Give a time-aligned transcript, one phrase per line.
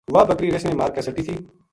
[0.13, 1.35] واہ بکری رِچھ نے مار کے سٹی تھی